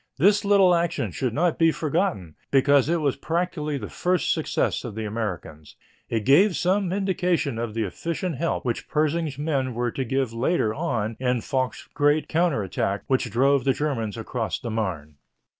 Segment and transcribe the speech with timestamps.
[0.17, 4.95] This little action should not be forgotten, because it was practically the first success of
[4.95, 5.75] the Americans.
[6.09, 10.73] It gave some indication of the efficient help which Pershing's men were to give later
[10.73, 15.17] on in Foch's great counter attack which drove the Germans across the Marne.